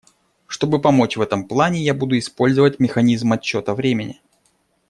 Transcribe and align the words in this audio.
Чтобы 0.47 0.81
помочь 0.81 1.15
в 1.15 1.21
этом 1.21 1.47
плане, 1.47 1.79
я 1.83 1.93
буду 1.93 2.17
использовать 2.17 2.79
механизм 2.79 3.33
отсчета 3.33 3.75
времени. 3.75 4.19